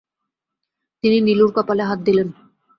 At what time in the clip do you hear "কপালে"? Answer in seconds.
1.55-1.83